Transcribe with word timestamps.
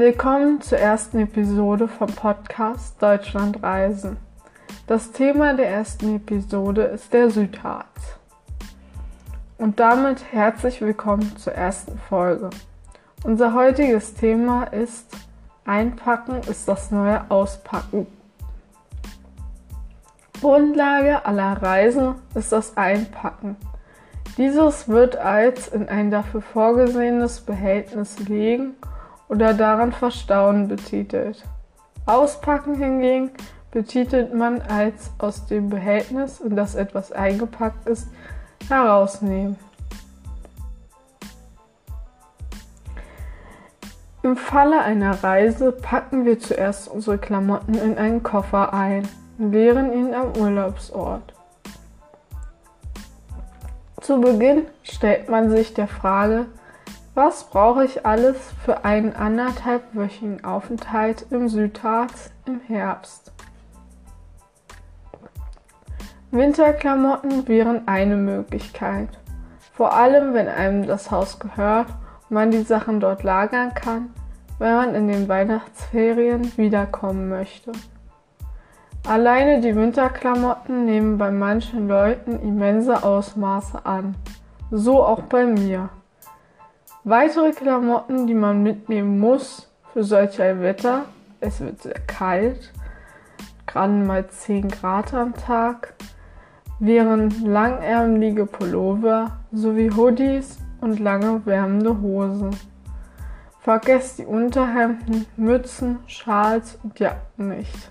Willkommen 0.00 0.62
zur 0.62 0.78
ersten 0.78 1.18
Episode 1.18 1.86
vom 1.86 2.06
Podcast 2.06 3.02
Deutschland 3.02 3.62
Reisen. 3.62 4.16
Das 4.86 5.12
Thema 5.12 5.52
der 5.52 5.68
ersten 5.68 6.16
Episode 6.16 6.84
ist 6.84 7.12
der 7.12 7.28
Südharz. 7.28 8.16
Und 9.58 9.78
damit 9.78 10.32
herzlich 10.32 10.80
willkommen 10.80 11.36
zur 11.36 11.52
ersten 11.52 11.98
Folge. 11.98 12.48
Unser 13.24 13.52
heutiges 13.52 14.14
Thema 14.14 14.64
ist 14.64 15.14
Einpacken 15.66 16.36
ist 16.48 16.66
das 16.66 16.90
neue 16.90 17.30
Auspacken. 17.30 18.06
Grundlage 20.40 21.26
aller 21.26 21.60
Reisen 21.60 22.14
ist 22.34 22.52
das 22.52 22.74
Einpacken. 22.78 23.54
Dieses 24.38 24.88
wird 24.88 25.16
als 25.16 25.68
in 25.68 25.90
ein 25.90 26.10
dafür 26.10 26.40
vorgesehenes 26.40 27.42
Behältnis 27.42 28.18
legen 28.20 28.76
oder 29.30 29.54
daran 29.54 29.92
verstauen 29.92 30.68
betitelt. 30.68 31.44
Auspacken 32.04 32.74
hingegen 32.74 33.30
betitelt 33.70 34.34
man 34.34 34.60
als 34.60 35.12
aus 35.18 35.46
dem 35.46 35.70
Behältnis, 35.70 36.40
in 36.40 36.56
das 36.56 36.74
etwas 36.74 37.12
eingepackt 37.12 37.88
ist, 37.88 38.08
herausnehmen. 38.68 39.56
Im 44.22 44.36
Falle 44.36 44.82
einer 44.82 45.22
Reise 45.22 45.72
packen 45.72 46.24
wir 46.26 46.38
zuerst 46.40 46.88
unsere 46.88 47.16
Klamotten 47.16 47.74
in 47.74 47.96
einen 47.96 48.22
Koffer 48.22 48.74
ein 48.74 49.08
und 49.38 49.52
leeren 49.52 49.92
ihn 49.92 50.12
am 50.12 50.36
Urlaubsort. 50.36 51.32
Zu 54.00 54.20
Beginn 54.20 54.66
stellt 54.82 55.28
man 55.28 55.50
sich 55.50 55.72
der 55.72 55.88
Frage, 55.88 56.46
was 57.14 57.44
brauche 57.44 57.84
ich 57.84 58.06
alles 58.06 58.36
für 58.64 58.84
einen 58.84 59.14
anderthalbwöchigen 59.14 60.44
Aufenthalt 60.44 61.26
im 61.30 61.48
Südharz 61.48 62.30
im 62.46 62.60
Herbst? 62.60 63.32
Winterklamotten 66.30 67.48
wären 67.48 67.88
eine 67.88 68.16
Möglichkeit. 68.16 69.08
Vor 69.72 69.92
allem, 69.92 70.34
wenn 70.34 70.46
einem 70.46 70.86
das 70.86 71.10
Haus 71.10 71.40
gehört 71.40 71.88
und 71.88 72.34
man 72.34 72.52
die 72.52 72.62
Sachen 72.62 73.00
dort 73.00 73.24
lagern 73.24 73.74
kann, 73.74 74.14
wenn 74.60 74.74
man 74.74 74.94
in 74.94 75.08
den 75.08 75.28
Weihnachtsferien 75.28 76.56
wiederkommen 76.56 77.28
möchte. 77.28 77.72
Alleine 79.08 79.60
die 79.60 79.74
Winterklamotten 79.74 80.84
nehmen 80.84 81.18
bei 81.18 81.32
manchen 81.32 81.88
Leuten 81.88 82.38
immense 82.40 83.02
Ausmaße 83.02 83.84
an. 83.84 84.14
So 84.70 85.02
auch 85.02 85.22
bei 85.22 85.46
mir. 85.46 85.88
Weitere 87.04 87.52
Klamotten, 87.52 88.26
die 88.26 88.34
man 88.34 88.62
mitnehmen 88.62 89.18
muss 89.18 89.72
für 89.94 90.04
solch 90.04 90.38
Wetter, 90.38 91.06
es 91.40 91.58
wird 91.60 91.80
sehr 91.80 91.98
kalt, 92.06 92.74
gerade 93.66 93.94
mal 93.94 94.28
10 94.28 94.68
Grad 94.68 95.14
am 95.14 95.32
Tag, 95.34 95.94
wären 96.78 97.30
langärmelige 97.42 98.44
Pullover 98.44 99.38
sowie 99.50 99.90
Hoodies 99.90 100.58
und 100.82 101.00
lange 101.00 101.40
wärmende 101.46 102.02
Hosen. 102.02 102.50
Vergesst 103.60 104.18
die 104.18 104.26
Unterhemden, 104.26 105.24
Mützen, 105.38 106.00
Schals 106.06 106.78
und 106.82 107.00
Jacken 107.00 107.48
nicht. 107.48 107.90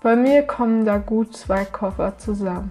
Bei 0.00 0.14
mir 0.14 0.42
kommen 0.42 0.84
da 0.84 0.98
gut 0.98 1.36
zwei 1.36 1.64
Koffer 1.64 2.18
zusammen. 2.18 2.70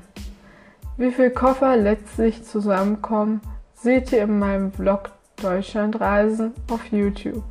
Wie 0.95 1.11
viele 1.11 1.31
Koffer 1.31 1.75
letztlich 1.75 2.45
zusammenkommen, 2.45 3.41
seht 3.73 4.13
ihr 4.13 4.23
in 4.23 4.39
meinem 4.39 4.71
Vlog 4.71 5.11
Deutschlandreisen 5.41 6.53
auf 6.69 6.85
YouTube. 6.91 7.43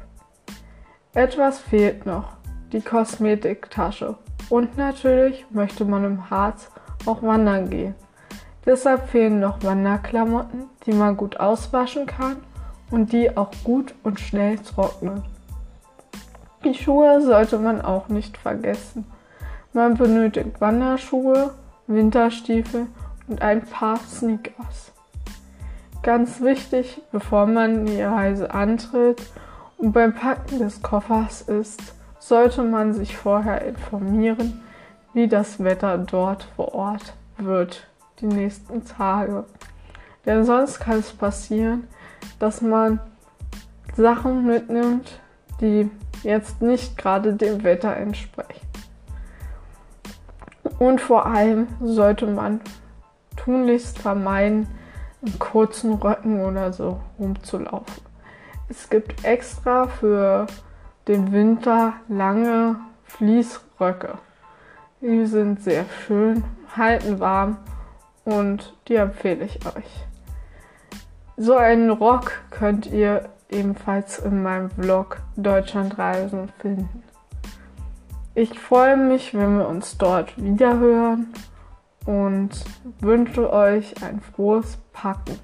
Etwas 1.13 1.59
fehlt 1.59 2.07
noch, 2.07 2.37
die 2.73 2.81
Kosmetiktasche. 2.81 4.17
Und 4.49 4.77
natürlich 4.77 5.45
möchte 5.51 5.85
man 5.85 6.05
im 6.05 6.31
Harz 6.31 6.71
auch 7.07 7.23
wandern 7.23 7.71
gehen. 7.71 7.95
Deshalb 8.65 9.09
fehlen 9.09 9.41
noch 9.41 9.63
Wanderklamotten, 9.63 10.65
die 10.87 10.93
man 10.93 11.17
gut 11.17 11.41
auswaschen 11.41 12.07
kann 12.07 12.37
und 12.91 13.13
die 13.13 13.37
auch 13.37 13.51
gut 13.65 13.95
und 14.03 14.21
schnell 14.21 14.59
trocknen. 14.59 15.23
Die 16.65 16.75
Schuhe 16.75 17.23
sollte 17.23 17.59
man 17.59 17.81
auch 17.81 18.09
nicht 18.09 18.37
vergessen. 18.37 19.07
Man 19.73 19.95
benötigt 19.95 20.61
Wanderschuhe, 20.61 21.55
Winterstiefel 21.87 22.87
und 23.29 23.41
ein 23.41 23.63
paar 23.63 23.99
Sneakers. 23.99 24.93
Ganz 26.03 26.41
wichtig, 26.41 27.03
bevor 27.13 27.47
man 27.47 27.85
die 27.85 28.01
Reise 28.01 28.55
antritt 28.55 29.23
und 29.77 29.93
beim 29.93 30.15
Packen 30.15 30.59
des 30.59 30.81
Koffers 30.81 31.43
ist, 31.43 31.95
sollte 32.19 32.63
man 32.63 32.95
sich 32.95 33.17
vorher 33.17 33.63
informieren, 33.67 34.63
wie 35.13 35.29
das 35.29 35.63
Wetter 35.63 35.99
dort 35.99 36.49
vor 36.57 36.75
Ort 36.75 37.15
wird 37.37 37.87
die 38.21 38.27
nächsten 38.27 38.85
Tage. 38.85 39.45
Denn 40.25 40.45
sonst 40.45 40.81
kann 40.81 41.01
es 41.01 41.13
passieren, 41.13 41.87
dass 42.39 42.63
man 42.63 43.01
Sachen 43.95 44.47
mitnimmt, 44.47 45.21
die 45.61 45.91
jetzt 46.23 46.63
nicht 46.63 46.97
gerade 46.97 47.35
dem 47.35 47.63
Wetter 47.63 47.95
entsprechen. 47.95 48.67
Und 50.79 51.01
vor 51.03 51.27
allem 51.27 51.67
sollte 51.83 52.27
man 52.27 52.61
tunlichst 53.37 53.99
vermeiden, 53.99 54.67
in 55.23 55.39
kurzen 55.39 55.95
Röcken 55.95 56.41
oder 56.41 56.73
so 56.73 57.01
rumzulaufen. 57.19 58.03
Es 58.69 58.89
gibt 58.89 59.25
extra 59.25 59.87
für 59.87 60.47
den 61.09 61.33
Winter 61.33 61.95
lange 62.09 62.77
Fließröcke. 63.05 64.19
Die 65.01 65.27
sind 65.27 65.63
sehr 65.63 65.85
schön, 66.07 66.45
halten 66.77 67.21
warm 67.21 67.59
und 68.25 68.75
die 68.87 68.97
empfehle 68.97 69.45
ich 69.45 69.65
euch. 69.67 70.07
So 71.37 71.57
einen 71.57 71.91
Rock 71.91 72.33
könnt 72.51 72.87
ihr 72.87 73.31
ebenfalls 73.51 74.19
in 74.19 74.43
meinem 74.43 74.71
Vlog 74.71 75.19
Deutschlandreisen 75.37 76.51
finden. 76.61 77.03
Ich 78.35 78.61
freue 78.61 78.97
mich, 78.97 79.35
wenn 79.35 79.59
wir 79.59 79.67
uns 79.67 79.99
dort 79.99 80.41
wieder 80.41 80.79
hören 80.79 81.33
und 82.07 82.51
wünsche 83.01 83.53
euch 83.53 84.03
ein 84.03 84.21
frohes 84.21 84.79
Packen. 84.93 85.39